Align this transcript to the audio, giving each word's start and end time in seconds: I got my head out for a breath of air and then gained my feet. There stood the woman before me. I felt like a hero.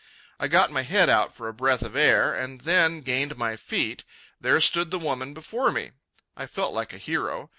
I 0.39 0.47
got 0.47 0.71
my 0.71 0.81
head 0.81 1.11
out 1.11 1.35
for 1.35 1.47
a 1.47 1.53
breath 1.53 1.83
of 1.83 1.95
air 1.95 2.33
and 2.33 2.61
then 2.61 3.01
gained 3.01 3.37
my 3.37 3.55
feet. 3.55 4.03
There 4.39 4.59
stood 4.59 4.89
the 4.89 4.97
woman 4.97 5.35
before 5.35 5.71
me. 5.71 5.91
I 6.35 6.47
felt 6.47 6.73
like 6.73 6.91
a 6.91 6.97
hero. 6.97 7.49